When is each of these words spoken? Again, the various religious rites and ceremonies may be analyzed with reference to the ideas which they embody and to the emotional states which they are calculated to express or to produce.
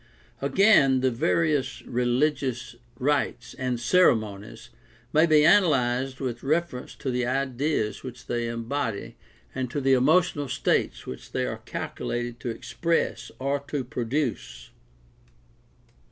Again, 0.41 1.01
the 1.01 1.11
various 1.11 1.83
religious 1.83 2.75
rites 2.97 3.53
and 3.53 3.79
ceremonies 3.79 4.71
may 5.13 5.27
be 5.27 5.45
analyzed 5.45 6.19
with 6.19 6.41
reference 6.41 6.95
to 6.95 7.11
the 7.11 7.23
ideas 7.27 8.01
which 8.01 8.25
they 8.25 8.47
embody 8.47 9.15
and 9.53 9.69
to 9.69 9.79
the 9.79 9.93
emotional 9.93 10.47
states 10.47 11.05
which 11.05 11.33
they 11.33 11.45
are 11.45 11.61
calculated 11.67 12.39
to 12.39 12.49
express 12.49 13.29
or 13.37 13.59
to 13.67 13.83
produce. 13.83 14.71